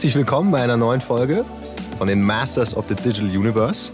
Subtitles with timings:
[0.00, 1.44] Herzlich willkommen bei einer neuen Folge
[1.98, 3.92] von den Masters of the Digital Universe.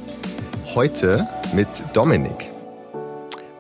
[0.77, 2.49] Heute mit Dominik,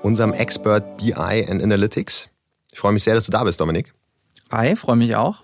[0.05, 2.29] unserem Expert BI and Analytics.
[2.71, 3.93] Ich freue mich sehr, dass du da bist, Dominik.
[4.53, 5.43] Hi, freue mich auch.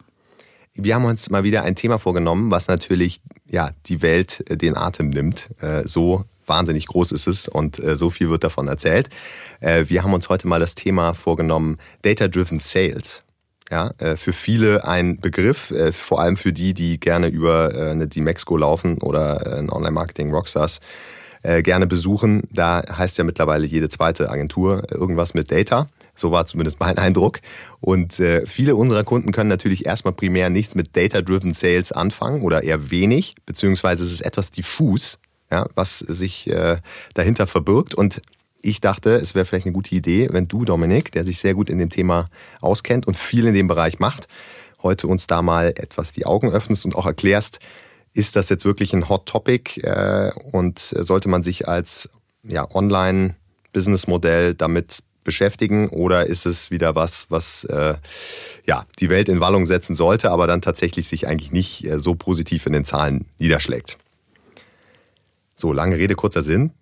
[0.74, 4.76] Wir haben uns mal wieder ein Thema vorgenommen, was natürlich ja, die Welt äh, den
[4.76, 5.50] Atem nimmt.
[5.60, 9.10] Äh, so wahnsinnig groß ist es und äh, so viel wird davon erzählt.
[9.60, 13.24] Wir haben uns heute mal das Thema vorgenommen, Data-Driven Sales.
[13.72, 18.98] Ja, für viele ein Begriff, vor allem für die, die gerne über eine D-Mexco laufen
[18.98, 20.80] oder ein Online-Marketing Rockstars
[21.42, 22.42] gerne besuchen.
[22.52, 25.88] Da heißt ja mittlerweile jede zweite Agentur irgendwas mit Data.
[26.14, 27.40] So war zumindest mein Eindruck.
[27.80, 32.62] Und äh, viele unserer Kunden können natürlich erstmal primär nichts mit Data-Driven Sales anfangen oder
[32.62, 35.18] eher wenig, beziehungsweise es ist etwas diffus,
[35.50, 36.76] ja, was sich äh,
[37.14, 37.94] dahinter verbirgt.
[37.94, 38.20] Und
[38.62, 41.68] ich dachte, es wäre vielleicht eine gute Idee, wenn du, Dominik, der sich sehr gut
[41.68, 44.28] in dem Thema auskennt und viel in dem Bereich macht,
[44.82, 47.58] heute uns da mal etwas die Augen öffnest und auch erklärst,
[48.14, 52.08] ist das jetzt wirklich ein Hot Topic äh, und sollte man sich als
[52.42, 57.94] ja, Online-Business-Modell damit beschäftigen oder ist es wieder was, was äh,
[58.64, 62.14] ja, die Welt in Wallung setzen sollte, aber dann tatsächlich sich eigentlich nicht äh, so
[62.14, 63.98] positiv in den Zahlen niederschlägt?
[65.56, 66.72] So, lange Rede, kurzer Sinn.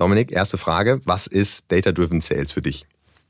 [0.00, 1.00] Dominik, erste Frage.
[1.04, 2.86] Was ist Data-Driven Sales für dich?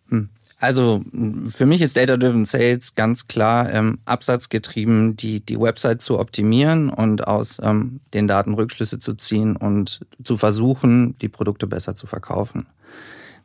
[0.08, 0.28] Hm.
[0.58, 1.02] Also
[1.48, 7.26] für mich ist Data-Driven Sales ganz klar ähm, absatzgetrieben, die, die Website zu optimieren und
[7.26, 12.66] aus ähm, den Daten Rückschlüsse zu ziehen und zu versuchen, die Produkte besser zu verkaufen.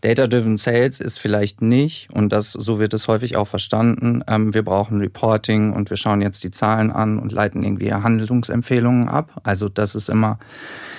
[0.06, 4.64] Data-Driven Sales ist vielleicht nicht, und das, so wird es häufig auch verstanden, ähm, wir
[4.64, 9.42] brauchen Reporting und wir schauen jetzt die Zahlen an und leiten irgendwie Handlungsempfehlungen ab.
[9.42, 10.38] Also das ist immer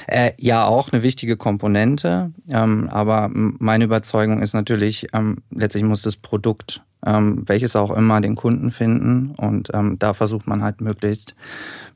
[0.09, 2.33] äh, ja auch eine wichtige Komponente.
[2.51, 8.21] Ähm, aber meine Überzeugung ist natürlich, ähm, letztlich muss das Produkt ähm, welches auch immer
[8.21, 9.37] den Kunden finden.
[9.37, 11.37] Und ähm, da versucht man halt möglichst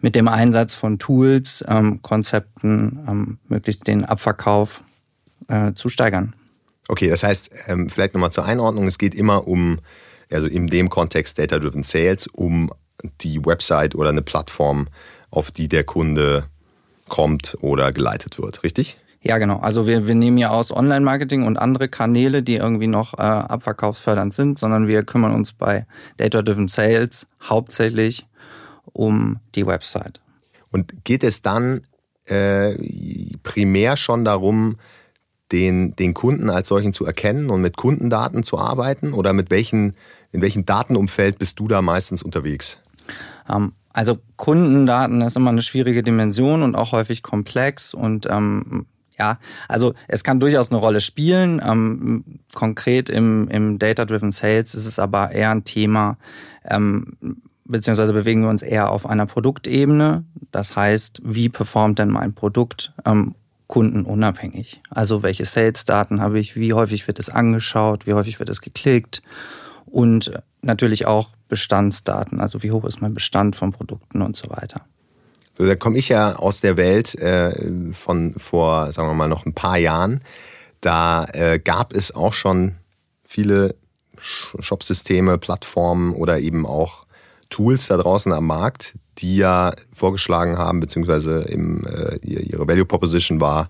[0.01, 4.85] mit dem Einsatz von Tools, ähm, Konzepten, möglichst den Abverkauf
[5.49, 6.35] äh, zu steigern.
[6.89, 9.79] Okay, das heißt, ähm, vielleicht nochmal zur Einordnung, es geht immer um,
[10.31, 12.73] also in dem Kontext Data-Driven Sales, um
[13.21, 14.89] die Website oder eine Plattform,
[15.31, 16.45] auf die der Kunde
[17.09, 18.99] kommt oder geleitet wird, richtig?
[19.23, 19.59] Ja, genau.
[19.59, 24.33] Also wir, wir nehmen ja aus Online-Marketing und andere Kanäle, die irgendwie noch äh, abverkaufsfördernd
[24.33, 25.87] sind, sondern wir kümmern uns bei
[26.17, 28.27] Data-Driven Sales hauptsächlich
[28.93, 30.21] um die Website.
[30.71, 31.83] Und geht es dann
[32.25, 32.75] äh,
[33.43, 34.77] primär schon darum,
[35.53, 39.13] den, den Kunden als solchen zu erkennen und mit Kundendaten zu arbeiten?
[39.13, 39.95] Oder mit welchen,
[40.33, 42.79] in welchem Datenumfeld bist du da meistens unterwegs?
[43.49, 48.87] Ähm, also Kundendaten ist immer eine schwierige Dimension und auch häufig komplex und ähm,
[49.19, 51.61] ja, also es kann durchaus eine Rolle spielen.
[51.63, 52.25] Ähm,
[52.55, 56.17] konkret im, im Data-Driven Sales ist es aber eher ein Thema,
[56.65, 57.19] ähm,
[57.67, 60.25] beziehungsweise bewegen wir uns eher auf einer Produktebene.
[60.53, 63.35] Das heißt, wie performt denn mein Produkt ähm,
[63.71, 64.83] kundenunabhängig.
[64.91, 69.23] Also welche Sales-Daten habe ich, wie häufig wird es angeschaut, wie häufig wird es geklickt
[69.87, 74.85] und natürlich auch Bestandsdaten, also wie hoch ist mein Bestand von Produkten und so weiter.
[75.57, 77.53] So, da komme ich ja aus der Welt äh,
[77.93, 80.21] von vor, sagen wir mal, noch ein paar Jahren.
[80.81, 82.75] Da äh, gab es auch schon
[83.25, 83.77] viele
[84.19, 87.07] Shopsysteme, Plattformen oder eben auch
[87.51, 93.41] Tools da draußen am Markt, die ja vorgeschlagen haben, beziehungsweise im, äh, ihre Value Proposition
[93.41, 93.69] war,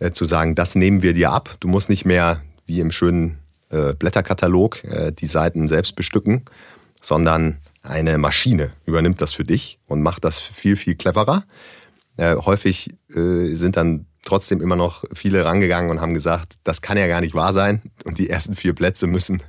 [0.00, 1.56] äh, zu sagen, das nehmen wir dir ab.
[1.60, 3.38] Du musst nicht mehr wie im schönen
[3.70, 6.44] äh, Blätterkatalog äh, die Seiten selbst bestücken,
[7.00, 11.44] sondern eine Maschine übernimmt das für dich und macht das viel, viel cleverer.
[12.16, 16.96] Äh, häufig äh, sind dann trotzdem immer noch viele rangegangen und haben gesagt, das kann
[16.96, 19.42] ja gar nicht wahr sein und die ersten vier Plätze müssen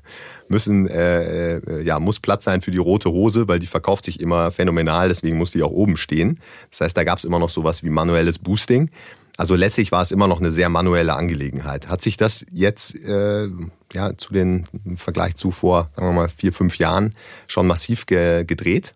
[0.47, 4.19] müssen, äh, äh, ja, muss Platz sein für die rote Hose, weil die verkauft sich
[4.19, 6.39] immer phänomenal, deswegen muss die auch oben stehen.
[6.71, 8.89] Das heißt, da gab es immer noch sowas wie manuelles Boosting.
[9.37, 11.89] Also letztlich war es immer noch eine sehr manuelle Angelegenheit.
[11.89, 13.49] Hat sich das jetzt äh,
[13.93, 17.13] ja, zu den im Vergleich zu vor, sagen wir mal, vier, fünf Jahren
[17.47, 18.93] schon massiv ge gedreht?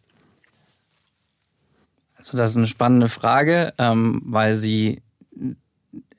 [2.16, 5.02] Also das ist eine spannende Frage, ähm, weil sie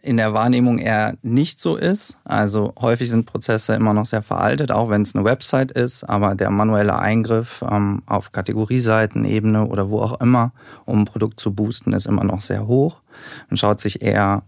[0.02, 2.16] in der Wahrnehmung eher nicht so ist.
[2.24, 6.34] Also häufig sind Prozesse immer noch sehr veraltet, auch wenn es eine Website ist, aber
[6.34, 10.52] der manuelle Eingriff ähm, auf Kategorieseitenebene oder wo auch immer,
[10.86, 13.02] um ein Produkt zu boosten, ist immer noch sehr hoch.
[13.48, 14.42] Man schaut sich eher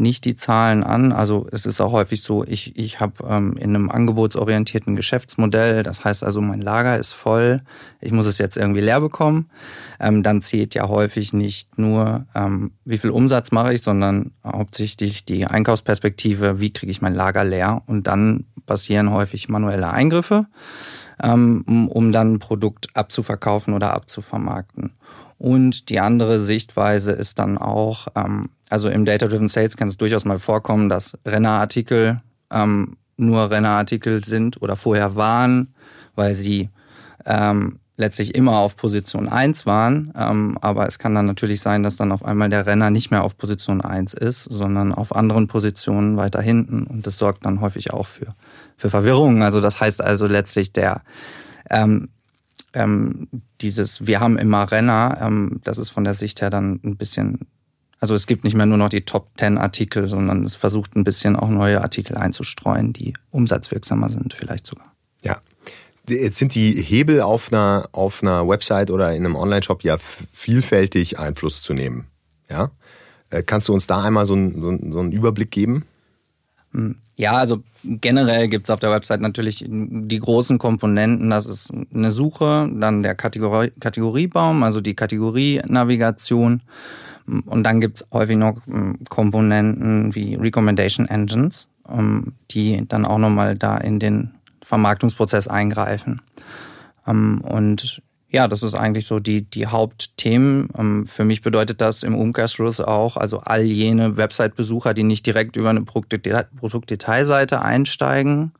[0.00, 1.12] nicht die Zahlen an.
[1.12, 6.04] Also es ist auch häufig so, ich, ich habe ähm, in einem angebotsorientierten Geschäftsmodell, das
[6.04, 7.62] heißt also, mein Lager ist voll,
[8.00, 9.50] ich muss es jetzt irgendwie leer bekommen.
[10.00, 15.24] Ähm, dann zählt ja häufig nicht nur, ähm, wie viel Umsatz mache ich, sondern hauptsächlich
[15.24, 17.82] die Einkaufsperspektive, wie kriege ich mein Lager leer.
[17.86, 20.46] Und dann passieren häufig manuelle Eingriffe,
[21.22, 24.92] ähm, um dann ein Produkt abzuverkaufen oder abzuvermarkten.
[25.38, 30.24] Und die andere Sichtweise ist dann auch, ähm, also im Data-Driven Sales kann es durchaus
[30.24, 32.20] mal vorkommen, dass Rennerartikel
[32.50, 35.74] ähm, nur Rennerartikel sind oder vorher waren,
[36.14, 36.70] weil sie
[37.24, 40.12] ähm, letztlich immer auf Position 1 waren.
[40.16, 43.24] Ähm, aber es kann dann natürlich sein, dass dann auf einmal der Renner nicht mehr
[43.24, 46.84] auf Position 1 ist, sondern auf anderen Positionen weiter hinten.
[46.84, 48.34] Und das sorgt dann häufig auch für,
[48.76, 49.42] für Verwirrung.
[49.42, 51.02] Also das heißt also letztlich der
[51.70, 52.08] ähm,
[52.72, 53.28] ähm,
[53.60, 57.40] dieses, wir haben immer Renner, ähm, das ist von der Sicht her dann ein bisschen,
[58.00, 61.04] also es gibt nicht mehr nur noch die Top 10 Artikel, sondern es versucht ein
[61.04, 64.92] bisschen auch neue Artikel einzustreuen, die umsatzwirksamer sind vielleicht sogar.
[65.22, 65.38] Ja,
[66.08, 69.98] Jetzt sind die Hebel auf einer, auf einer Website oder in einem Online-Shop ja
[70.32, 72.06] vielfältig Einfluss zu nehmen.
[72.48, 72.70] Ja?
[73.30, 75.84] Äh, kannst du uns da einmal so, ein, so, so einen Überblick geben?
[76.72, 76.96] Hm.
[77.16, 81.30] Ja, also generell gibt's auf der Website natürlich die großen Komponenten.
[81.30, 86.62] Das ist eine Suche, dann der Kategorie, Kategoriebaum, also die Kategorienavigation.
[87.46, 93.56] Und dann gibt's häufig noch hm, Komponenten wie Recommendation Engines, ähm, die dann auch nochmal
[93.56, 94.32] da in den
[94.62, 96.22] Vermarktungsprozess eingreifen.
[97.06, 100.68] Ähm, und ja, das ist eigentlich so die, die Hauptthemen.
[100.76, 105.56] Ähm, für mich bedeutet das im Umkehrschluss auch, also all jene Website-Besucher, die nicht direkt
[105.56, 108.52] über eine Produktdetailseite einsteigen,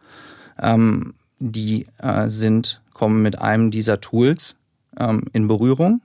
[1.39, 4.57] die äh, sind, kommen mit einem dieser Tools
[5.33, 6.01] in Berührung.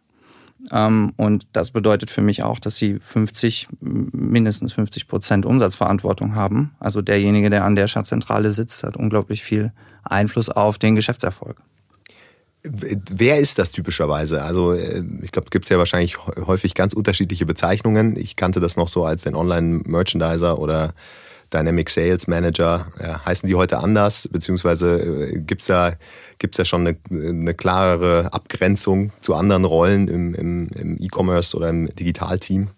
[0.72, 6.72] Und das bedeutet für mich auch, dass sie 50, mindestens 50 Prozent Umsatzverantwortung haben.
[6.80, 9.74] Also derjenige, der an der Schatzzentrale sitzt, hat unglaublich viel
[10.04, 11.58] Einfluss auf den Geschäftserfolg.
[12.64, 14.42] Wer ist das typischerweise?
[14.42, 18.16] Also äh, ich glaube, gibt es ja wahrscheinlich häufig ganz unterschiedliche Bezeichnungen.
[18.16, 20.94] Ich kannte das noch so als den Online-Merchandiser oder
[21.54, 22.88] Dynamic Sales Manager.
[23.02, 24.28] Ja, heißen die heute anders?
[24.32, 25.94] Beziehungsweise äh, gibt es da,
[26.40, 31.70] gibt's da schon eine, eine klarere Abgrenzung zu anderen Rollen im, im, im E-Commerce oder
[31.70, 32.70] im Digitalteam?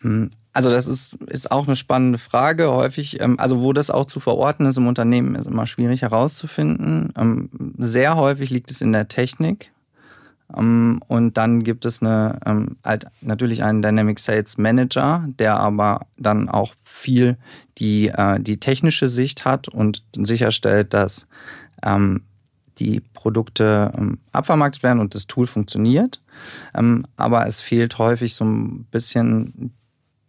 [0.00, 2.70] Hm, also das ist, ist auch eine spannende Frage.
[2.70, 7.12] Häufig, ähm, also wo das auch zu verorten ist im Unternehmen, ist immer schwierig herauszufinden.
[7.16, 9.70] Ähm, sehr häufig liegt es in der Technik.
[10.54, 12.38] Ähm, und dann gibt es eine,
[12.84, 17.36] halt natürlich einen Dynamic Sales Manager, der aber dann auch viel
[17.78, 21.26] die, äh, die technische Sicht hat und sicherstellt, dass
[22.78, 23.92] die Produkte
[24.32, 26.22] abvermarktet werden und das Tool funktioniert.
[27.16, 29.74] aber es fehlt häufig so ein bisschen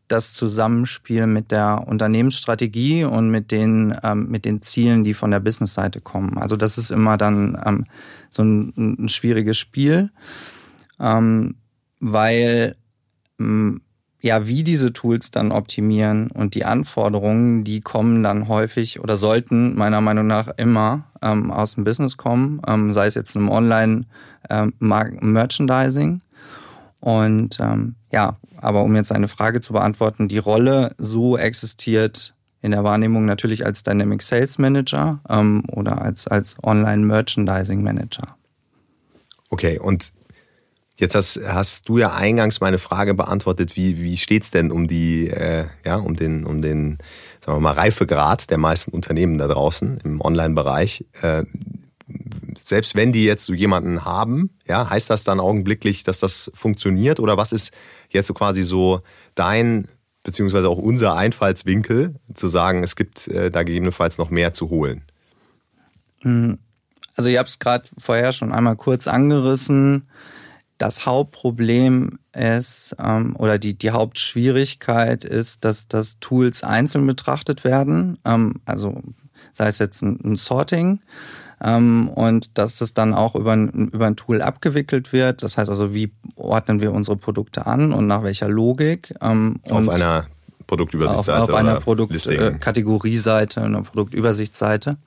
[0.07, 5.39] das Zusammenspiel mit der Unternehmensstrategie und mit den, ähm, mit den Zielen, die von der
[5.39, 6.37] Businessseite kommen.
[6.37, 7.85] Also das ist immer dann ähm,
[8.29, 10.11] so ein, ein schwieriges Spiel,
[10.99, 11.55] ähm,
[11.99, 12.75] weil
[13.39, 13.81] ähm,
[14.21, 19.75] ja, wie diese Tools dann optimieren und die Anforderungen, die kommen dann häufig oder sollten
[19.75, 26.21] meiner Meinung nach immer ähm, aus dem Business kommen, ähm, sei es jetzt im Online-Merchandising.
[26.99, 27.59] Und
[28.11, 33.25] ja, aber um jetzt eine Frage zu beantworten, die Rolle so existiert in der Wahrnehmung
[33.25, 38.35] natürlich als Dynamic Sales Manager ähm, oder als, als Online Merchandising Manager.
[39.49, 40.11] Okay, und
[40.97, 45.27] jetzt hast, hast du ja eingangs meine Frage beantwortet, wie, wie steht's denn um die,
[45.27, 46.97] äh, ja, um den, um den,
[47.45, 51.05] sagen wir mal, Reifegrad der meisten Unternehmen da draußen im Online-Bereich.
[51.21, 51.43] Äh,
[52.59, 57.19] selbst wenn die jetzt so jemanden haben, ja, heißt das dann augenblicklich, dass das funktioniert?
[57.19, 57.71] Oder was ist
[58.09, 59.01] jetzt so quasi so
[59.35, 59.87] dein
[60.27, 65.03] beziehungsweise auch unser Einfallswinkel, zu sagen, es gibt äh, da gegebenenfalls noch mehr zu holen?
[66.19, 66.59] Hm,
[67.15, 70.09] also ich habe es gerade vorher schon einmal kurz angerissen.
[70.77, 78.17] Das Hauptproblem ist ähm, oder die, die Hauptschwierigkeit ist, dass, dass Tools einzeln betrachtet werden.
[78.25, 79.01] Ähm, also
[79.53, 80.99] sei es jetzt ein, ein Sorting
[81.59, 85.41] und dass das dann auch über ein, über ein Tool abgewickelt wird.
[85.41, 89.15] Das heißt also, wie ordnen wir unsere Produkte an und nach welcher Logik.
[89.21, 90.27] Ähm, auf einer
[90.67, 91.41] Produktübersichtsseite.
[91.41, 94.97] Auf, auf einer Produktkategorieseite, äh, einer Produktübersichtsseite.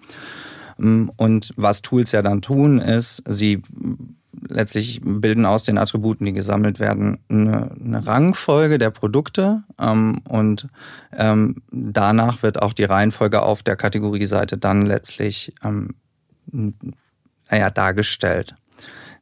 [0.80, 3.62] Ähm, und was Tools ja dann tun, ist, sie
[4.48, 10.68] letztlich bilden aus den Attributen, die gesammelt werden, eine, eine Rangfolge der Produkte ähm, und
[11.16, 15.94] ähm, danach wird auch die Reihenfolge auf der Kategorieseite dann letztlich ähm,
[16.52, 18.54] naja, dargestellt.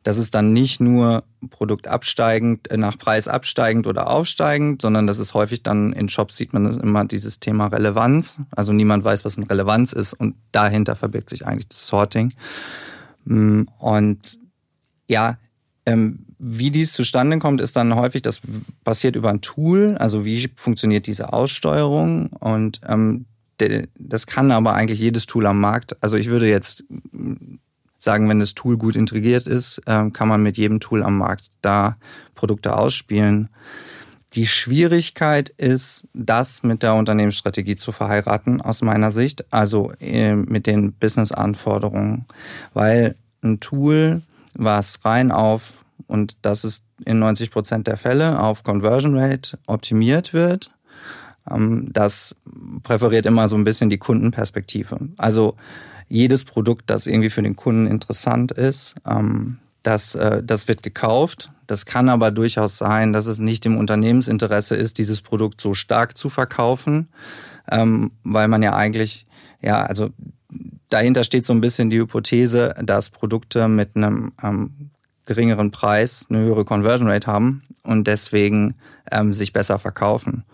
[0.02, 5.18] Das ist dann nicht nur Produkt absteigend, äh, nach Preis absteigend oder aufsteigend, sondern das
[5.18, 8.40] ist häufig dann in Shops sieht man immer dieses Thema Relevanz.
[8.50, 12.32] Also niemand weiß, was eine Relevanz ist und dahinter verbirgt sich eigentlich das Sorting.
[13.24, 14.40] Mm, und
[15.08, 15.36] ja,
[15.84, 18.40] ähm, wie dies zustande kommt, ist dann häufig, das
[18.84, 23.26] passiert über ein Tool, also wie funktioniert diese Aussteuerung und ähm,
[23.98, 26.02] das kann aber eigentlich jedes Tool am Markt.
[26.02, 26.84] Also ich würde jetzt
[27.98, 31.48] sagen, wenn das Tool gut integriert ist, äh, kann man mit jedem Tool am Markt
[31.62, 31.96] da
[32.34, 33.48] Produkte ausspielen.
[34.34, 40.66] Die Schwierigkeit ist, das mit der Unternehmensstrategie zu verheiraten, aus meiner Sicht, also äh, mit
[40.66, 42.26] den Business-Anforderungen,
[42.74, 44.22] weil ein Tool,
[44.54, 50.32] was rein auf, und das ist in 90 Prozent der Fälle, auf Conversion Rate optimiert
[50.34, 50.77] wird, ähm,
[51.50, 52.36] das
[52.82, 54.98] präferiert immer so ein bisschen die Kundenperspektive.
[55.16, 55.56] Also
[56.08, 61.50] jedes Produkt, das irgendwie für den Kunden interessant ist, ähm, das, äh, das wird gekauft.
[61.66, 66.16] Das kann aber durchaus sein, dass es nicht im Unternehmensinteresse ist, dieses Produkt so stark
[66.16, 67.08] zu verkaufen,
[67.70, 69.26] ähm, weil man ja eigentlich,
[69.60, 70.10] ja, also
[70.88, 74.90] dahinter steht so ein bisschen die Hypothese, dass Produkte mit einem ähm,
[75.26, 78.76] geringeren Preis eine höhere Conversion Rate haben und deswegen
[79.12, 80.44] ähm, sich besser verkaufen.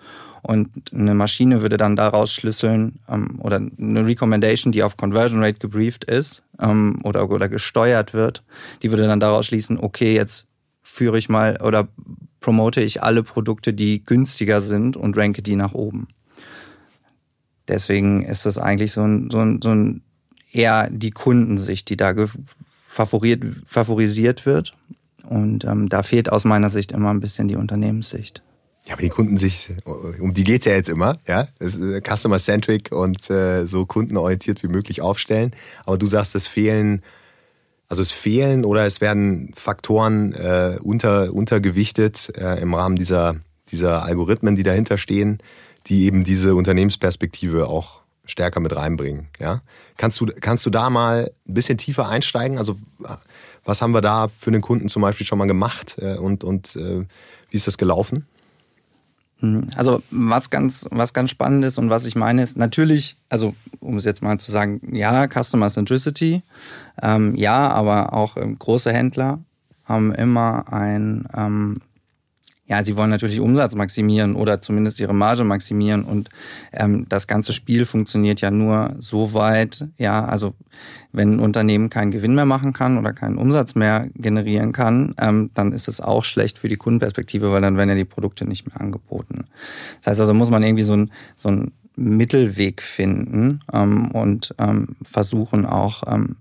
[0.45, 5.59] Und eine Maschine würde dann daraus schlüsseln ähm, oder eine Recommendation, die auf Conversion Rate
[5.59, 8.45] gebrieft ist ähm, oder, oder gesteuert wird,
[8.83, 10.47] die würde dann daraus schließen, okay, jetzt
[10.83, 11.89] führe ich mal oder
[12.41, 16.09] promote ich alle Produkte, die günstiger sind und ranke die nach oben.
[17.67, 20.03] Deswegen ist das eigentlich so ein, so ein, so ein
[20.53, 22.15] eher die Kundensicht, die da
[22.85, 24.75] favorisiert wird.
[25.27, 28.44] Und ähm, da fehlt aus meiner Sicht immer ein bisschen die Unternehmenssicht.
[28.87, 29.71] Ja, aber die Kundensicht,
[30.21, 31.49] um die geht's ja jetzt immer, ja.
[31.59, 35.53] Äh, Customer-centric und äh, so kundenorientiert wie möglich aufstellen.
[35.87, 37.03] Aber du sagst, es fehlen,
[37.89, 43.37] also es fehlen oder es werden Faktoren äh, unter, untergewichtet äh, im Rahmen dieser,
[43.71, 45.39] dieser Algorithmen, die dahinter stehen,
[45.87, 49.29] die eben diese Unternehmensperspektive auch stärker mit reinbringen.
[49.41, 49.63] Ja?
[49.97, 52.59] Kannst, du, kannst du da mal ein bisschen tiefer einsteigen?
[52.59, 52.77] Also
[53.65, 56.77] was haben wir da für den Kunden zum Beispiel schon mal gemacht äh, und, und
[56.77, 57.07] äh,
[57.51, 58.27] wie ist das gelaufen?
[59.45, 63.55] Hm, also was ganz, was ganz spannend ist und was ich meine ist, natürlich, also
[63.81, 66.43] um es jetzt mal zu sagen, ja, Customer Centricity,
[67.03, 69.41] ähm, ja, aber auch ähm, große Händler
[69.85, 71.79] haben immer ein ähm,
[72.67, 76.31] ja, sie wollen natürlich Umsatz maximieren oder zumindest ihre Marge maximieren und
[76.73, 80.55] ähm, das ganze Spiel funktioniert ja nur so weit, ja, also
[81.13, 85.51] wenn ein Unternehmen keinen Gewinn mehr machen kann oder keinen Umsatz mehr generieren kann, ähm,
[85.55, 88.67] dann ist es auch schlecht für die Kundenperspektive, weil dann werden ja die Produkte nicht
[88.67, 89.45] mehr angeboten.
[90.01, 94.97] Das heißt also, muss man irgendwie so ein, so ein Mittelweg finden ähm, und ähm,
[95.03, 96.37] versuchen auch ähm,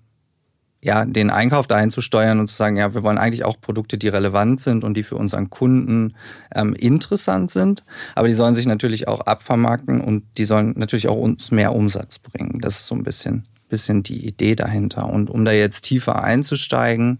[0.84, 3.98] ja, den Einkauf dahin zu steuern und zu sagen, ja, wir wollen eigentlich auch Produkte,
[3.98, 6.14] die relevant sind und die für unseren Kunden
[6.54, 7.86] ähm, interessant sind.
[8.16, 12.20] Aber die sollen sich natürlich auch abvermarkten und die sollen natürlich auch uns mehr Umsatz
[12.20, 12.60] bringen.
[12.60, 15.10] Das ist so ein bisschen, bisschen die Idee dahinter.
[15.10, 17.20] Und um da jetzt tiefer einzusteigen,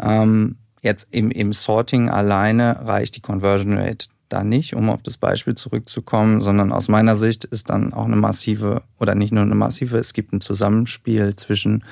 [0.00, 5.18] ähm, jetzt im, im Sorting alleine reicht die Conversion Rate da nicht, um auf das
[5.18, 9.54] Beispiel zurückzukommen, sondern aus meiner Sicht ist dann auch eine massive oder nicht nur eine
[9.54, 11.84] massive, es gibt ein Zusammenspiel zwischen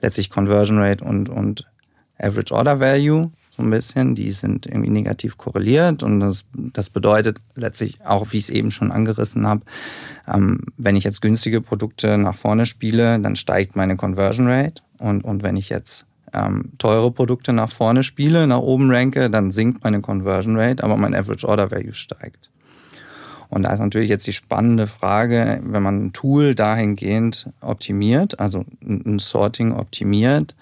[0.00, 1.66] letztlich Conversion Rate und, und
[2.18, 4.14] Average Order Value so ein bisschen.
[4.14, 8.70] Die sind irgendwie negativ korreliert und das, das bedeutet letztlich auch, wie ich es eben
[8.70, 9.62] schon angerissen habe,
[10.26, 15.24] ähm, wenn ich jetzt günstige Produkte nach vorne spiele, dann steigt meine Conversion Rate und,
[15.24, 19.84] und wenn ich jetzt ähm, teure Produkte nach vorne spiele, nach oben ranke, dann sinkt
[19.84, 22.50] meine Conversion Rate, aber mein Average Order Value steigt.
[23.48, 28.64] Und da ist natürlich jetzt die spannende Frage, wenn man ein Tool dahingehend optimiert, also
[28.82, 30.56] ein Sorting optimiert,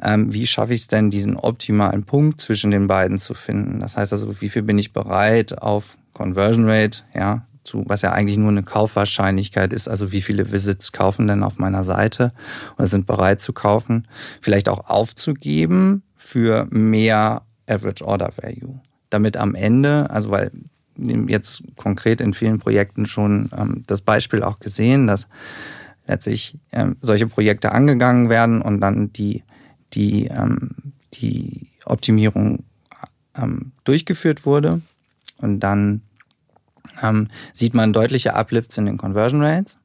[0.00, 3.80] ähm, wie schaffe ich es denn, diesen optimalen Punkt zwischen den beiden zu finden?
[3.80, 8.12] Das heißt also, wie viel bin ich bereit auf Conversion Rate, ja, zu, was ja
[8.12, 12.32] eigentlich nur eine Kaufwahrscheinlichkeit ist, also wie viele Visits kaufen denn auf meiner Seite
[12.76, 14.08] oder sind bereit zu kaufen,
[14.40, 18.80] vielleicht auch aufzugeben für mehr Average Order Value.
[19.10, 20.50] Damit am Ende, also weil
[20.96, 25.28] jetzt konkret in vielen Projekten schon ähm, das Beispiel auch gesehen, dass
[26.06, 29.44] letztlich ähm, solche Projekte angegangen werden und dann die,
[29.92, 30.70] die, ähm,
[31.14, 32.64] die Optimierung
[33.36, 34.80] ähm, durchgeführt wurde
[35.36, 36.02] und dann
[37.02, 39.78] ähm, sieht man deutliche Uplifts in den Conversion Rates.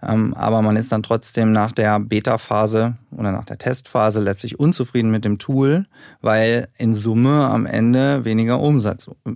[0.00, 5.10] Ähm, aber man ist dann trotzdem nach der Beta-Phase oder nach der Testphase letztlich unzufrieden
[5.10, 5.86] mit dem Tool,
[6.20, 9.30] weil in Summe am Ende weniger Umsatz äh,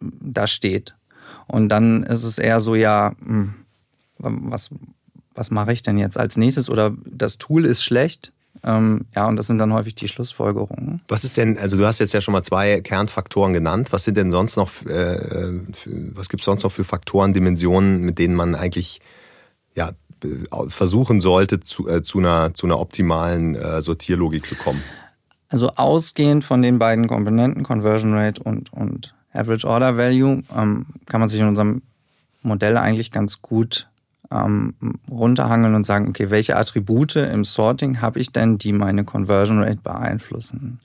[0.00, 0.94] da steht.
[1.48, 3.54] Und dann ist es eher so, ja, hm,
[4.18, 4.70] was,
[5.34, 6.70] was mache ich denn jetzt als nächstes?
[6.70, 8.32] Oder das Tool ist schlecht,
[8.66, 11.00] ähm, ja, und das sind dann häufig die Schlussfolgerungen.
[11.06, 13.92] Was ist denn, also du hast jetzt ja schon mal zwei Kernfaktoren genannt.
[13.92, 15.52] Was sind denn sonst noch, äh,
[16.14, 19.00] was gibt es sonst noch für Faktoren, Dimensionen, mit denen man eigentlich
[19.76, 19.92] ja,
[20.68, 24.82] versuchen sollte, zu, äh, zu, einer, zu einer optimalen äh, Sortierlogik zu kommen?
[25.48, 31.20] Also ausgehend von den beiden Komponenten, Conversion Rate und, und Average Order Value, ähm, kann
[31.20, 31.82] man sich in unserem
[32.42, 33.88] Modell eigentlich ganz gut
[34.30, 34.74] ähm,
[35.10, 39.80] runterhangeln und sagen, okay, welche Attribute im Sorting habe ich denn, die meine Conversion Rate
[39.82, 40.80] beeinflussen?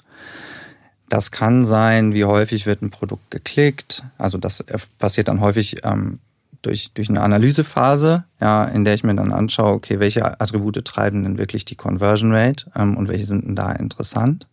[1.10, 4.04] Das kann sein, wie häufig wird ein Produkt geklickt.
[4.18, 4.64] Also das
[4.98, 6.20] passiert dann häufig ähm,
[6.62, 11.24] durch, durch eine Analysephase, ja, in der ich mir dann anschaue, okay, welche Attribute treiben
[11.24, 14.48] denn wirklich die Conversion Rate ähm, und welche sind denn da interessant.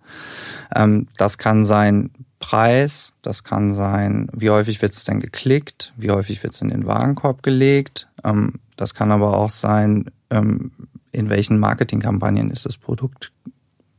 [0.75, 6.11] Ähm, das kann sein Preis, das kann sein, wie häufig wird es denn geklickt, wie
[6.11, 8.08] häufig wird es in den Warenkorb gelegt.
[8.25, 10.72] Ähm, das kann aber auch sein, ähm,
[11.12, 13.32] in welchen Marketingkampagnen ist das Produkt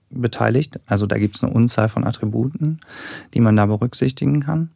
[0.09, 0.79] beteiligt.
[0.85, 2.79] Also da gibt es eine Unzahl von Attributen,
[3.33, 4.71] die man da berücksichtigen kann.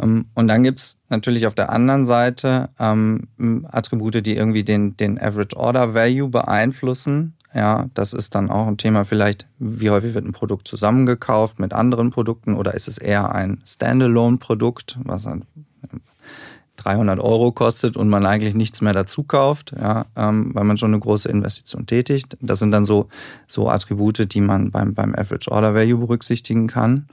[0.00, 5.56] Ähm, und dann gibt's natürlich auf der anderen Seite Attribute, die irgendwie den, den Average
[5.56, 7.34] Order Value beeinflussen.
[7.54, 11.74] Ja, das ist dann auch ein Thema vielleicht, wie häufig wird ein Produkt zusammengekauft mit
[11.74, 15.28] anderen Produkten oder ist es eher ein Standalone-Produkt, was
[16.76, 20.92] 300 Euro kostet und man eigentlich nichts mehr dazu kauft, ja, ähm, weil man schon
[20.92, 22.36] eine große Investition tätigt.
[22.40, 23.08] Das sind dann so,
[23.46, 27.06] so Attribute, die man beim, beim Average Order Value berücksichtigen kann.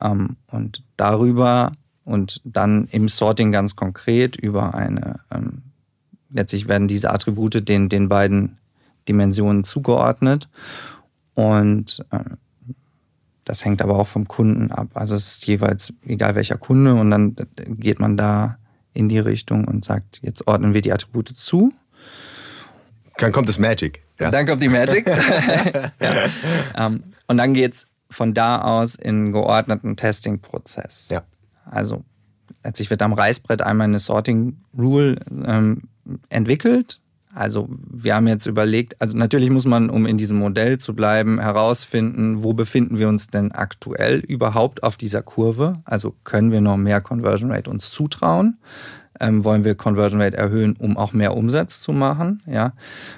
[0.00, 1.72] Ähm, und darüber
[2.04, 5.62] und dann im Sorting ganz konkret über eine, ähm,
[6.30, 8.58] letztlich werden diese Attribute den, den beiden
[9.08, 10.48] Dimensionen zugeordnet
[11.34, 12.38] und ähm,
[13.44, 14.88] das hängt aber auch vom Kunden ab.
[14.94, 18.58] Also es ist jeweils egal welcher Kunde und dann geht man da
[18.94, 21.72] in die Richtung und sagt, jetzt ordnen wir die Attribute zu.
[23.18, 24.02] Dann kommt das Magic.
[24.18, 24.30] Ja.
[24.30, 25.06] Dann kommt die Magic.
[26.00, 26.28] ja.
[26.76, 31.08] ähm, und dann geht's von da aus in geordneten Testing-Prozess.
[31.10, 31.22] Ja.
[31.64, 32.04] Also
[32.62, 35.88] letztlich wird am Reißbrett einmal eine Sorting Rule ähm,
[36.28, 37.00] entwickelt.
[37.34, 41.40] Also wir haben jetzt überlegt, also natürlich muss man, um in diesem Modell zu bleiben,
[41.40, 45.80] herausfinden, wo befinden wir uns denn aktuell überhaupt auf dieser Kurve?
[45.84, 48.58] Also können wir noch mehr Conversion Rate uns zutrauen?
[49.20, 52.42] Ähm, wollen wir Conversion Rate erhöhen, um auch mehr Umsatz zu machen?
[52.46, 52.72] Ja?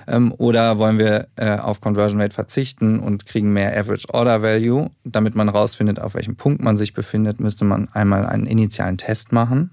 [0.07, 4.91] Ähm, oder wollen wir äh, auf Conversion Rate verzichten und kriegen mehr Average Order Value?
[5.05, 9.33] Damit man rausfindet, auf welchem Punkt man sich befindet, müsste man einmal einen initialen Test
[9.33, 9.71] machen,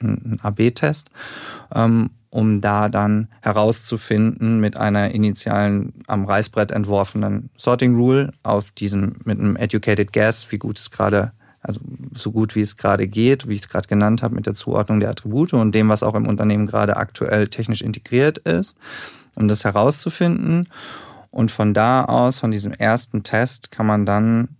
[0.00, 1.10] einen AB-Test,
[1.74, 9.16] ähm, um da dann herauszufinden mit einer initialen am Reißbrett entworfenen Sorting Rule auf diesem
[9.24, 11.78] mit einem Educated Guess, wie gut es gerade also
[12.12, 14.98] so gut wie es gerade geht, wie ich es gerade genannt habe, mit der Zuordnung
[14.98, 18.76] der Attribute und dem, was auch im Unternehmen gerade aktuell technisch integriert ist,
[19.36, 20.68] um das herauszufinden.
[21.30, 24.56] Und von da aus, von diesem ersten Test, kann man dann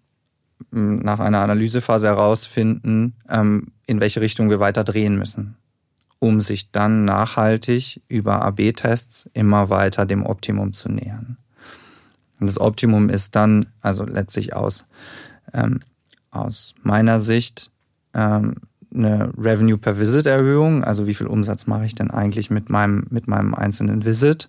[0.70, 5.56] hm, nach einer Analysephase herausfinden, ähm, in welche Richtung wir weiter drehen müssen,
[6.22, 11.37] um sich dann nachhaltig über AB-Tests immer weiter dem Optimum zu nähern.
[12.38, 14.87] Und das Optimum ist dann also letztlich aus
[15.52, 15.80] ähm,
[16.30, 17.72] aus meiner Sicht
[18.14, 18.54] ähm,
[18.94, 23.04] eine Revenue per Visit Erhöhung, also wie viel Umsatz mache ich denn eigentlich mit meinem,
[23.11, 24.48] mit meinem einzelnen Visit,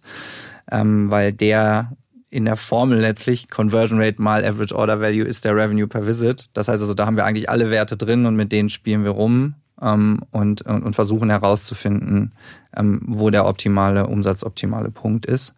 [0.71, 1.97] ähm, weil der
[2.29, 6.51] in der Formel letztlich Conversion Rate mal Average Order Value ist der Revenue per Visit.
[6.53, 9.11] Das heißt also, da haben wir eigentlich alle Werte drin und mit denen spielen wir
[9.11, 12.31] rum ähm, und, und, versuchen herauszufinden,
[12.75, 15.53] ähm, wo der optimale, umsatzoptimale Punkt ist.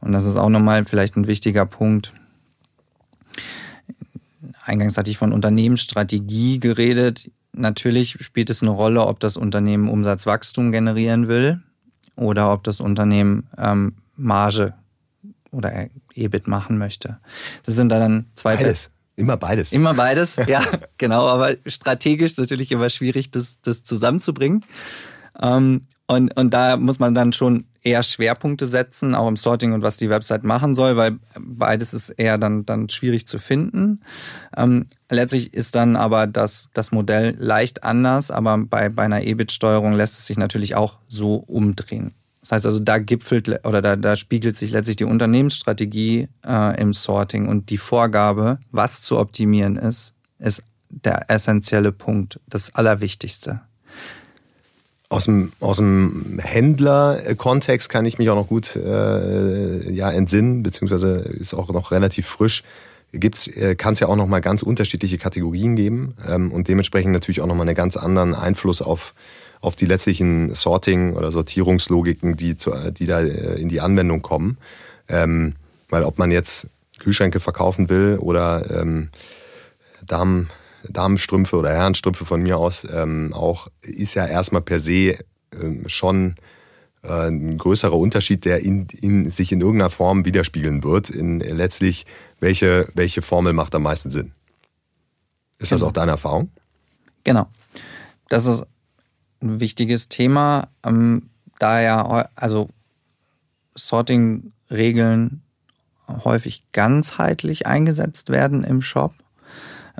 [0.00, 2.12] Und das ist auch nochmal vielleicht ein wichtiger Punkt,
[4.64, 7.30] Eingangs hatte ich von Unternehmensstrategie geredet.
[7.52, 11.60] Natürlich spielt es eine Rolle, ob das Unternehmen Umsatzwachstum generieren will
[12.16, 14.74] oder ob das Unternehmen ähm, Marge
[15.50, 17.18] oder EBIT machen möchte.
[17.64, 18.56] Das sind dann zwei.
[18.56, 18.90] Beides.
[19.16, 19.72] Immer beides.
[19.72, 20.62] Immer beides, ja,
[20.98, 21.26] genau.
[21.28, 24.64] Aber strategisch natürlich immer schwierig, das, das zusammenzubringen.
[25.40, 29.82] Ähm, und, und da muss man dann schon eher Schwerpunkte setzen, auch im Sorting und
[29.82, 34.02] was die Website machen soll, weil beides ist eher dann, dann schwierig zu finden.
[34.56, 39.92] Ähm, letztlich ist dann aber das, das Modell leicht anders, aber bei, bei einer EBIT-Steuerung
[39.92, 42.12] lässt es sich natürlich auch so umdrehen.
[42.44, 46.92] Das heißt also, da gipfelt oder da, da spiegelt sich letztlich die Unternehmensstrategie äh, im
[46.92, 53.62] Sorting und die Vorgabe, was zu optimieren ist, ist der essentielle Punkt, das Allerwichtigste.
[55.08, 61.20] Aus dem, aus dem Händler-Kontext kann ich mich auch noch gut äh, ja, entsinnen, beziehungsweise
[61.20, 62.62] ist auch noch relativ frisch.
[63.10, 67.40] Äh, kann es ja auch noch mal ganz unterschiedliche Kategorien geben ähm, und dementsprechend natürlich
[67.40, 69.14] auch noch mal einen ganz anderen Einfluss auf,
[69.64, 74.58] auf die letztlichen Sorting- oder Sortierungslogiken, die, zu, die da äh, in die Anwendung kommen.
[75.08, 75.54] Ähm,
[75.88, 79.10] weil ob man jetzt Kühlschränke verkaufen will oder ähm,
[80.06, 80.50] Damen
[80.88, 85.16] Damenstrümpfe oder Herrenstrümpfe von mir aus ähm, auch, ist ja erstmal per se
[85.58, 86.34] ähm, schon
[87.02, 91.08] äh, ein größerer Unterschied, der in, in, sich in irgendeiner Form widerspiegeln wird.
[91.08, 92.04] In letztlich,
[92.38, 94.32] welche, welche Formel macht am meisten Sinn?
[95.58, 95.80] Ist genau.
[95.80, 96.50] das auch deine Erfahrung?
[97.24, 97.46] Genau.
[98.28, 98.64] Das ist
[99.44, 100.68] ein wichtiges Thema.
[100.84, 102.68] Ähm, da ja also
[103.76, 105.42] Sorting-Regeln
[106.08, 109.14] häufig ganzheitlich eingesetzt werden im Shop.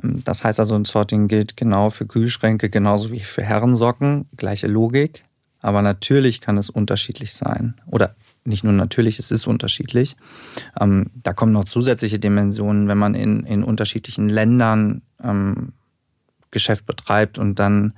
[0.02, 4.66] Ähm, das heißt also, ein Sorting gilt genau für Kühlschränke genauso wie für Herrensocken, gleiche
[4.66, 5.24] Logik.
[5.60, 7.74] Aber natürlich kann es unterschiedlich sein.
[7.86, 10.16] Oder nicht nur natürlich, es ist unterschiedlich.
[10.78, 15.72] Ähm, da kommen noch zusätzliche Dimensionen, wenn man in, in unterschiedlichen Ländern ähm,
[16.50, 17.94] Geschäft betreibt und dann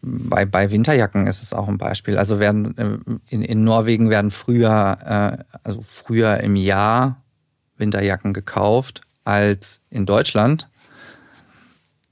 [0.00, 2.18] bei, bei Winterjacken ist es auch ein Beispiel.
[2.18, 7.22] Also werden äh, in, in Norwegen werden früher, äh, also früher im Jahr
[7.76, 10.68] Winterjacken gekauft als in Deutschland.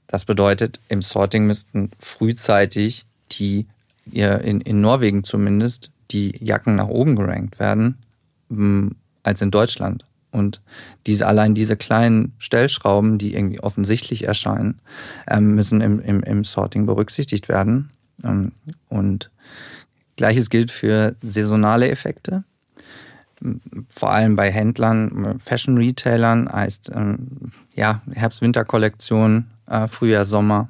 [0.07, 3.67] Das bedeutet, im Sorting müssten frühzeitig die,
[4.05, 7.97] in, in Norwegen zumindest, die Jacken nach oben gerankt werden,
[8.49, 10.05] hm, als in Deutschland.
[10.31, 10.61] Und
[11.05, 14.81] diese, allein diese kleinen Stellschrauben, die irgendwie offensichtlich erscheinen,
[15.29, 17.89] ähm, müssen im, im, im Sorting berücksichtigt werden.
[18.23, 18.51] Ähm,
[18.89, 19.31] und
[20.15, 22.43] gleiches gilt für saisonale Effekte.
[23.89, 30.69] Vor allem bei Händlern, Fashion-Retailern heißt ähm, ja Herbst-Winter-Kollektion, äh, Frühjahr, Sommer.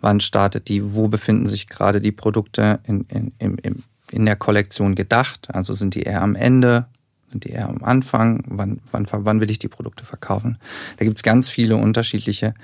[0.00, 0.94] wann startet die?
[0.94, 5.48] Wo befinden sich gerade die Produkte in, in, in, in der Kollektion gedacht?
[5.52, 6.86] Also sind die eher am Ende?
[7.28, 8.44] Sind die eher am Anfang?
[8.46, 10.58] Wann, wann, wann will ich die Produkte verkaufen?
[10.96, 12.54] Da gibt es ganz viele unterschiedliche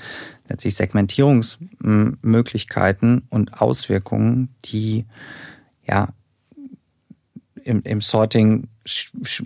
[0.48, 5.04] letztlich Segmentierungsmöglichkeiten und Auswirkungen, die
[5.86, 6.08] ja
[7.64, 8.68] im, im Sorting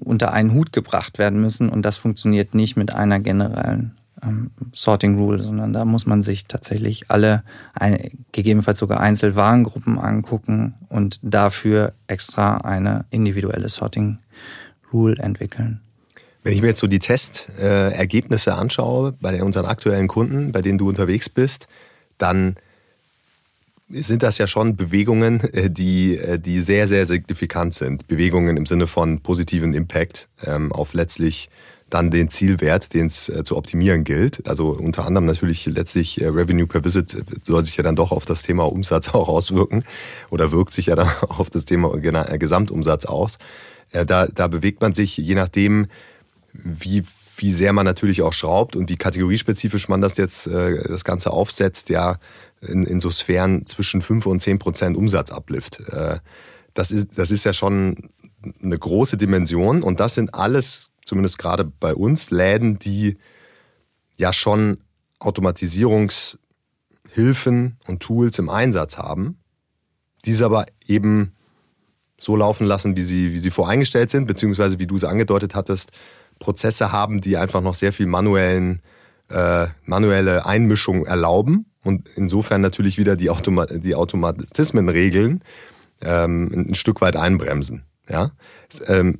[0.01, 1.69] unter einen Hut gebracht werden müssen.
[1.69, 6.47] Und das funktioniert nicht mit einer generellen ähm, Sorting Rule, sondern da muss man sich
[6.47, 7.43] tatsächlich alle,
[7.75, 7.99] ein,
[8.33, 14.19] gegebenenfalls sogar Einzelwarengruppen angucken und dafür extra eine individuelle Sorting
[14.93, 15.81] Rule entwickeln.
[16.43, 20.89] Wenn ich mir jetzt so die Testergebnisse anschaue bei unseren aktuellen Kunden, bei denen du
[20.89, 21.67] unterwegs bist,
[22.19, 22.57] dann
[23.89, 28.09] sind das ja schon Bewegungen, äh, die, äh, die sehr, sehr signifikant sind.
[28.09, 31.49] Bewegungen im Sinne von positiven Impact ähm, auf letztlich
[31.89, 34.49] dann den Zielwert, den es äh, zu optimieren gilt.
[34.49, 38.43] Also unter anderem natürlich letztlich Revenue per Visit soll sich ja dann doch auf das
[38.43, 39.85] Thema Umsatz auch auswirken
[40.31, 43.39] oder wirkt sich ja dann auf das Thema Gesamtumsatz aus.
[43.93, 45.87] Da, da bewegt man sich, je nachdem,
[46.53, 47.05] wie,
[47.37, 51.31] wie sehr man natürlich auch schraubt und wie kategoriespezifisch man das jetzt äh, das Ganze
[51.31, 52.19] aufsetzt, ja,
[52.61, 55.81] in, in so Sphären zwischen 5 und 10 Prozent Umsatzuplift.
[55.91, 56.19] Äh,
[56.75, 58.09] das, ist, das ist ja schon
[58.63, 63.17] eine große Dimension und das sind alles, zumindest gerade bei uns, Läden, die
[64.17, 64.79] ja schon
[65.19, 69.39] Automatisierungshilfen und Tools im Einsatz haben,
[70.25, 71.33] diese aber eben
[72.19, 75.91] so laufen lassen, wie sie, wie sie voreingestellt sind, beziehungsweise wie du es angedeutet hattest,
[76.39, 78.81] Prozesse haben, die einfach noch sehr viel manuellen,
[79.29, 85.43] äh, manuelle Einmischung erlauben und insofern natürlich wieder die, Automa die Automatismen regeln,
[86.03, 87.85] ähm, ein Stück weit einbremsen.
[88.09, 88.33] Ja?
[88.87, 89.19] Ähm,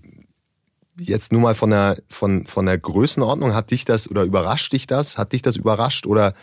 [0.99, 4.87] jetzt nur mal von der, von, von der Größenordnung, hat dich das oder überrascht dich
[4.87, 5.19] das?
[5.19, 6.35] Hat dich das überrascht oder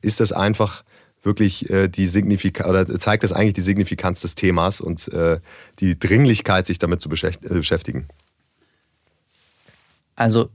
[0.00, 0.82] ist das einfach
[1.22, 5.40] wirklich äh, die Signifikanz oder zeigt das eigentlich die Signifikanz des Themas und äh,
[5.78, 8.08] die Dringlichkeit, sich damit zu äh, beschäftigen?
[10.16, 10.50] Also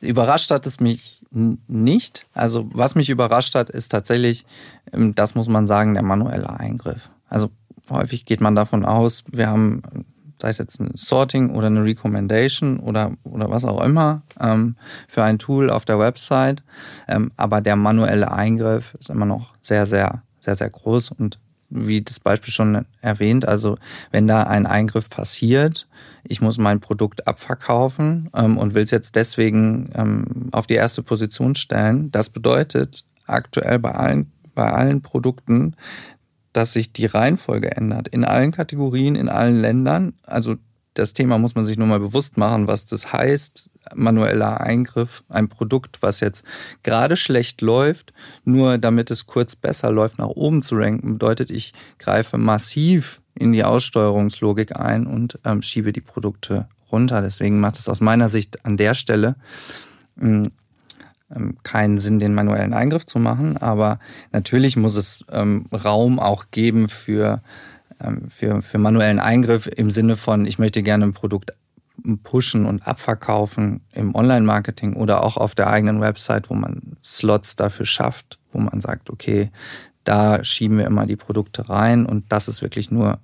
[0.00, 2.26] überrascht hat es mich nicht.
[2.32, 4.46] Also was mich überrascht hat, ist tatsächlich,
[4.92, 7.10] ähm, das muss man sagen, der manuelle Eingriff.
[7.28, 7.50] Also
[7.90, 9.82] häufig geht man davon aus, wir haben,
[10.40, 14.76] sei es jetzt ein Sorting oder eine Recommendation oder, oder was auch immer, ähm,
[15.08, 16.62] für ein Tool auf der Website.
[17.08, 22.00] Ähm, aber der manuelle Eingriff ist immer noch sehr, sehr, sehr, sehr groß und wie
[22.00, 23.76] das Beispiel schon erwähnt, also
[24.12, 25.88] wenn da ein Eingriff passiert,
[26.22, 31.02] ich muss mein Produkt abverkaufen ähm, und will es jetzt deswegen ähm, auf die erste
[31.02, 32.10] Position stellen.
[32.10, 35.76] Das bedeutet aktuell bei allen, bei allen Produkten,
[36.56, 38.08] dass sich die Reihenfolge ändert.
[38.08, 40.14] In allen Kategorien, in allen Ländern.
[40.22, 40.56] Also
[40.94, 43.70] das Thema muss man sich nur mal bewusst machen, was das heißt.
[43.94, 46.44] Manueller Eingriff, ein Produkt, was jetzt
[46.82, 48.12] gerade schlecht läuft,
[48.44, 53.52] nur damit es kurz besser läuft, nach oben zu ranken, bedeutet, ich greife massiv in
[53.52, 57.20] die Aussteuerungslogik ein und ähm, schiebe die Produkte runter.
[57.22, 59.36] Deswegen macht es aus meiner Sicht an der Stelle
[60.20, 60.50] ähm,
[61.62, 63.56] keinen Sinn, den manuellen Eingriff zu machen.
[63.56, 63.98] Aber
[64.32, 67.42] natürlich muss es ähm, Raum auch geben für,
[68.00, 71.52] ähm, für, für manuellen Eingriff im Sinne von, ich möchte gerne ein Produkt
[72.22, 77.86] pushen und abverkaufen im Online-Marketing oder auch auf der eigenen Website, wo man Slots dafür
[77.86, 79.50] schafft, wo man sagt, okay,
[80.04, 83.18] da schieben wir immer die Produkte rein und das ist wirklich nur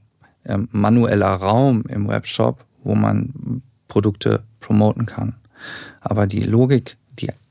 [0.45, 5.37] ähm, manueller Raum im Webshop, wo man Produkte promoten kann.
[6.01, 6.97] Aber die Logik,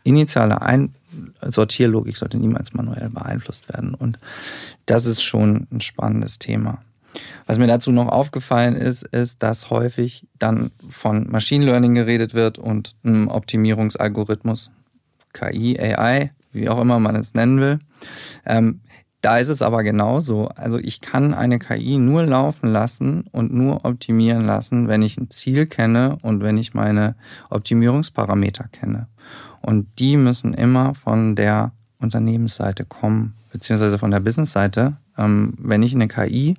[0.04, 0.94] initiale Ein
[1.42, 3.94] Sortierlogik sollte niemals manuell beeinflusst werden.
[3.94, 4.20] Und
[4.86, 6.82] das ist schon ein spannendes Thema.
[7.46, 12.58] Was mir dazu noch aufgefallen ist, ist, dass häufig dann von Machine Learning geredet wird
[12.58, 14.72] und einem Optimierungsalgorithmus,
[15.34, 17.80] KI, AI, wie auch immer man es nennen will.
[18.46, 18.82] Ähm,
[19.22, 20.48] da ist es aber genauso.
[20.48, 25.30] Also ich kann eine KI nur laufen lassen und nur optimieren lassen, wenn ich ein
[25.30, 27.16] Ziel kenne und wenn ich meine
[27.50, 29.08] Optimierungsparameter kenne.
[29.62, 34.98] Und die müssen immer von der Unternehmensseite kommen, beziehungsweise von der Businessseite.
[35.18, 36.56] Ähm, wenn ich eine KI,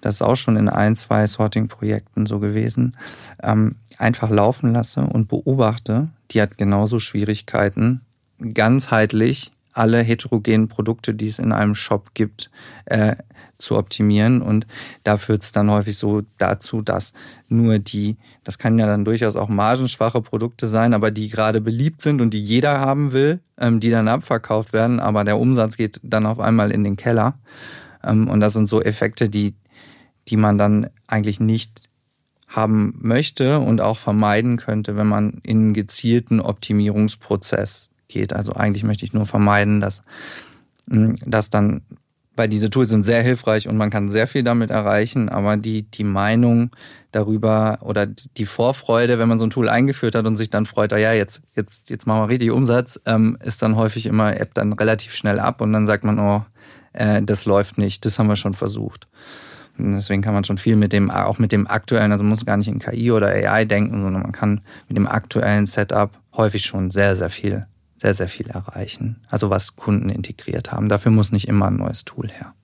[0.00, 2.96] das ist auch schon in ein, zwei Sorting-Projekten so gewesen,
[3.42, 8.00] ähm, einfach laufen lasse und beobachte, die hat genauso Schwierigkeiten,
[8.54, 12.50] ganzheitlich alle heterogenen Produkte, die es in einem Shop gibt,
[12.86, 13.16] äh,
[13.62, 14.42] zu optimieren.
[14.42, 14.66] Und
[15.04, 17.12] da führt es dann häufig so dazu, dass
[17.48, 22.02] nur die, das kann ja dann durchaus auch margenschwache Produkte sein, aber die gerade beliebt
[22.02, 26.00] sind und die jeder haben will, ähm, die dann abverkauft werden, aber der Umsatz geht
[26.02, 27.38] dann auf einmal in den Keller.
[28.04, 29.54] Ähm, und das sind so Effekte, die,
[30.28, 31.88] die man dann eigentlich nicht
[32.48, 38.32] haben möchte und auch vermeiden könnte, wenn man in einen gezielten Optimierungsprozess geht.
[38.32, 40.04] Also eigentlich möchte ich nur vermeiden, dass,
[40.88, 41.82] hm, dass dann,
[42.36, 45.82] weil diese Tools sind sehr hilfreich und man kann sehr viel damit erreichen, aber die,
[45.82, 46.70] die Meinung
[47.10, 50.92] darüber oder die Vorfreude, wenn man so ein Tool eingeführt hat und sich dann freut,
[50.92, 54.54] ah ja, jetzt, jetzt, jetzt machen wir richtig Umsatz, ähm, ist dann häufig immer, App
[54.54, 56.44] dann relativ schnell ab und dann sagt man, oh,
[56.94, 59.08] äh, das läuft nicht, das haben wir schon versucht.
[59.78, 62.46] Und deswegen kann man schon viel mit dem, auch mit dem aktuellen, also man muss
[62.46, 66.64] gar nicht in KI oder AI denken, sondern man kann mit dem aktuellen Setup häufig
[66.64, 67.66] schon sehr, sehr viel
[68.02, 69.22] sehr, sehr viel erreichen.
[69.28, 70.88] Also was Kunden integriert haben.
[70.88, 72.54] Dafür muss nicht immer ein neues Tool her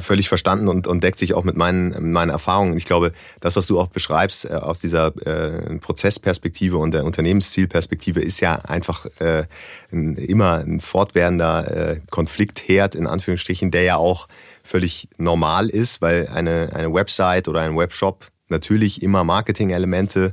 [0.00, 2.76] völlig verstanden und, und deckt sich auch mit meinen, meinen Erfahrungen.
[2.76, 8.20] Ich glaube, das, was du auch beschreibst äh, aus dieser äh, Prozessperspektive und der Unternehmenszielperspektive,
[8.20, 9.44] ist ja einfach äh,
[9.92, 14.28] ein, immer ein fortwährender äh, Konfliktherd, in Anführungsstrichen, der ja auch
[14.62, 20.32] völlig normal ist, weil eine, eine Website oder ein Webshop natürlich immer Marketing-Elemente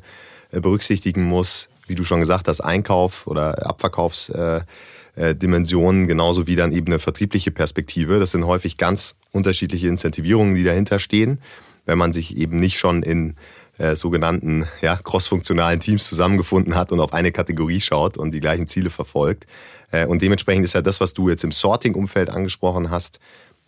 [0.51, 6.87] äh, berücksichtigen muss, wie du schon gesagt hast, Einkauf oder Abverkaufsdimensionen, genauso wie dann eben
[6.87, 8.19] eine vertriebliche Perspektive.
[8.19, 11.39] Das sind häufig ganz unterschiedliche Incentivierungen, die dahinter stehen,
[11.85, 13.35] wenn man sich eben nicht schon in
[13.79, 18.67] äh, sogenannten ja, crossfunktionalen Teams zusammengefunden hat und auf eine Kategorie schaut und die gleichen
[18.67, 19.47] Ziele verfolgt.
[19.91, 23.19] Äh, und dementsprechend ist ja das, was du jetzt im Sorting-Umfeld angesprochen hast,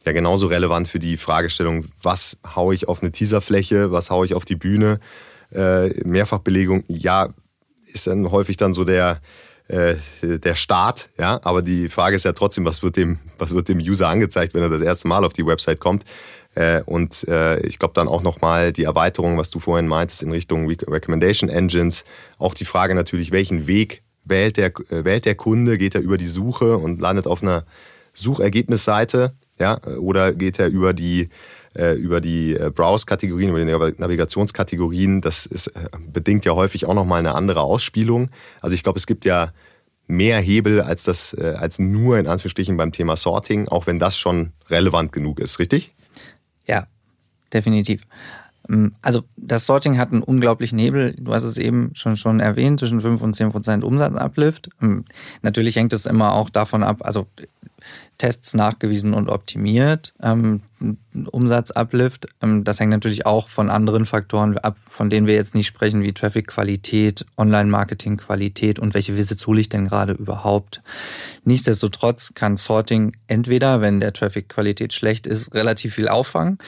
[0.06, 4.34] ja genauso relevant für die Fragestellung, was haue ich auf eine Teaserfläche, was haue ich
[4.34, 5.00] auf die Bühne,
[5.54, 7.34] äh, Mehrfachbelegung, ja,
[7.94, 9.22] ist dann häufig dann so der,
[9.68, 11.40] äh, der Start, ja.
[11.44, 14.62] Aber die Frage ist ja trotzdem, was wird dem, was wird dem User angezeigt, wenn
[14.62, 16.04] er das erste Mal auf die Website kommt?
[16.56, 20.32] Äh, und äh, ich glaube dann auch nochmal die Erweiterung, was du vorhin meintest, in
[20.32, 22.04] Richtung Recommendation Engines.
[22.38, 25.78] Auch die Frage natürlich, welchen Weg wählt der, äh, wählt der Kunde?
[25.78, 27.66] Geht er über die Suche und landet auf einer
[28.14, 29.34] Suchergebnisseite?
[29.60, 31.30] Ja, oder geht er über die
[31.76, 35.22] äh, über die äh, Browse-Kategorien, über die Navigationskategorien.
[35.22, 38.30] Das ist, äh, bedingt ja häufig auch nochmal eine andere Ausspielung.
[38.60, 39.54] Also ich glaube, es gibt ja
[40.08, 44.52] mehr Hebel als das, als nur in Anführungsstrichen beim Thema Sorting, auch wenn das schon
[44.70, 45.94] relevant genug ist, richtig?
[46.68, 46.88] Ja,
[47.54, 48.04] definitiv.
[48.70, 51.16] Ähm, also das Sorting hat einen unglaublichen Hebel.
[51.18, 54.70] Du hast es eben schon schon erwähnt, zwischen 5 und 10 Prozent Umsatzuplift.
[54.82, 55.06] Ähm,
[55.42, 57.28] natürlich hängt es immer auch davon ab, also
[58.22, 60.14] Tests nachgewiesen und optimiert.
[60.22, 60.62] Ähm,
[61.32, 65.66] Umsatzuplift, ähm, das hängt natürlich auch von anderen Faktoren ab, von denen wir jetzt nicht
[65.66, 70.84] sprechen, wie Traffic-Qualität, Online-Marketing-Qualität und welche Visits hole ich denn gerade überhaupt.
[71.46, 76.60] Nichtsdestotrotz kann Sorting entweder, wenn der Traffic-Qualität schlecht ist, relativ viel auffangen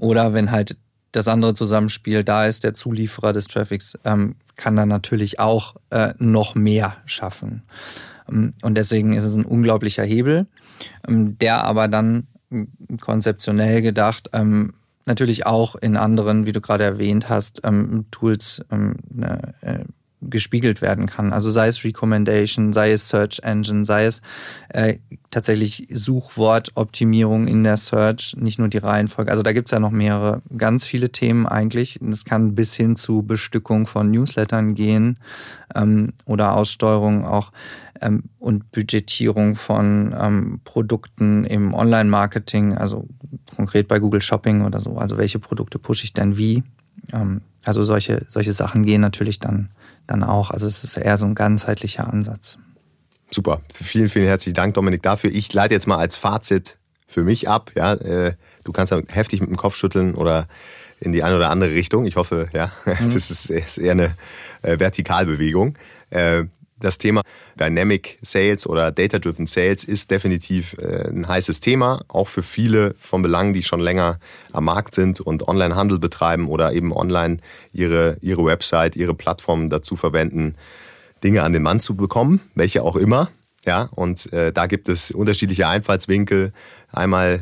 [0.00, 0.76] oder wenn halt
[1.16, 6.14] das andere Zusammenspiel da ist, der Zulieferer des Traffics, ähm, kann dann natürlich auch äh,
[6.18, 7.62] noch mehr schaffen.
[8.28, 10.46] Ähm, und deswegen ist es ein unglaublicher Hebel,
[11.06, 12.26] ähm, der aber dann
[13.00, 14.74] konzeptionell gedacht ähm,
[15.06, 17.62] natürlich auch in anderen, wie du gerade erwähnt hast,
[18.10, 19.84] Tools ne, äh,
[20.30, 21.32] gespiegelt werden kann.
[21.32, 24.22] Also sei es Recommendation, sei es Search Engine, sei es
[24.68, 24.98] äh,
[25.30, 29.30] tatsächlich Suchwortoptimierung in der Search, nicht nur die Reihenfolge.
[29.30, 32.00] Also da gibt's ja noch mehrere, ganz viele Themen eigentlich.
[32.00, 35.18] Es kann bis hin zu Bestückung von Newslettern gehen
[35.74, 37.52] ähm, oder Aussteuerung auch
[38.00, 43.08] ähm, und Budgetierung von ähm, Produkten im Online-Marketing, also
[43.56, 44.96] konkret bei Google Shopping oder so.
[44.96, 46.62] Also welche Produkte pushe ich denn wie?
[47.12, 49.70] Ähm, also solche, solche Sachen gehen natürlich dann
[50.06, 50.50] dann auch.
[50.50, 52.58] Also es ist eher so ein ganzheitlicher Ansatz.
[53.30, 53.60] Super.
[53.72, 55.30] Vielen, vielen herzlichen Dank, Dominik, dafür.
[55.32, 57.72] Ich leite jetzt mal als Fazit für mich ab.
[57.74, 60.46] Ja, äh, du kannst ja heftig mit dem Kopf schütteln oder
[61.00, 62.06] in die eine oder andere Richtung.
[62.06, 63.12] Ich hoffe, ja, mhm.
[63.12, 64.14] das ist eher eine
[64.62, 65.76] äh, Vertikalbewegung.
[66.80, 67.22] Das Thema
[67.58, 73.22] Dynamic Sales oder Data-Driven Sales ist definitiv äh, ein heißes Thema, auch für viele von
[73.22, 74.18] Belangen, die schon länger
[74.52, 77.38] am Markt sind und Online-Handel betreiben oder eben online
[77.72, 80.56] ihre, ihre Website, ihre Plattformen dazu verwenden,
[81.22, 83.30] Dinge an den Mann zu bekommen, welche auch immer.
[83.64, 86.52] Ja, und äh, da gibt es unterschiedliche Einfallswinkel.
[86.92, 87.40] Einmal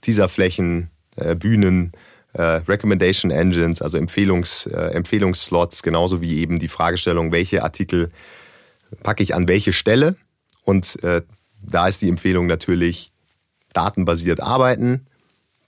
[0.00, 1.92] Teaserflächen, äh, Bühnen,
[2.32, 8.10] äh, Recommendation Engines, also Empfehlungs, äh, Empfehlungsslots, genauso wie eben die Fragestellung, welche Artikel
[9.02, 10.16] packe ich an welche Stelle.
[10.64, 11.22] Und äh,
[11.60, 13.12] da ist die Empfehlung natürlich
[13.72, 15.06] datenbasiert arbeiten,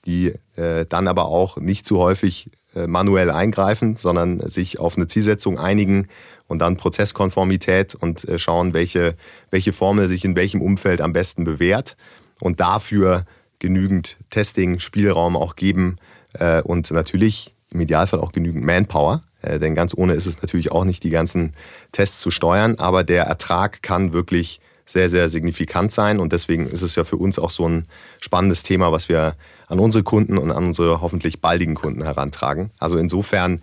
[0.07, 5.07] die äh, dann aber auch nicht zu häufig äh, manuell eingreifen, sondern sich auf eine
[5.07, 6.09] Zielsetzung einigen
[6.47, 9.17] und dann Prozesskonformität und äh, schauen, welche,
[9.51, 11.97] welche Formel sich in welchem Umfeld am besten bewährt
[12.41, 13.25] und dafür
[13.59, 15.97] genügend Testing-Spielraum auch geben
[16.35, 20.73] äh, und natürlich im Idealfall auch genügend Manpower, äh, denn ganz ohne ist es natürlich
[20.73, 21.53] auch nicht, die ganzen
[21.93, 26.83] Tests zu steuern, aber der Ertrag kann wirklich sehr, sehr signifikant sein und deswegen ist
[26.83, 27.87] es ja für uns auch so ein
[28.21, 29.35] spannendes Thema, was wir
[29.67, 32.71] an unsere Kunden und an unsere hoffentlich baldigen Kunden herantragen.
[32.79, 33.63] Also insofern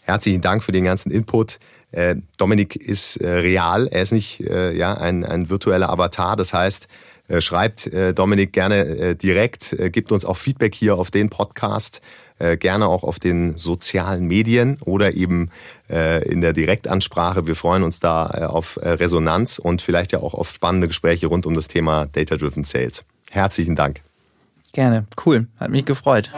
[0.00, 1.60] herzlichen Dank für den ganzen Input.
[1.92, 6.88] Äh, Dominik ist äh, real, er ist nicht ja, ein, ein virtueller Avatar, das heißt,
[7.40, 12.00] schreibt äh, Dominik gerne äh, direkt, gibt uns auch Feedback hier auf den Podcast,
[12.60, 15.48] gerne auch auf den sozialen Medien oder eben
[15.88, 17.46] in der Direktansprache.
[17.46, 21.54] Wir freuen uns da auf Resonanz und vielleicht ja auch auf spannende Gespräche rund um
[21.54, 23.06] das Thema Data-Driven Sales.
[23.30, 24.02] Herzlichen Dank.
[24.72, 26.30] Gerne, cool, hat mich gefreut.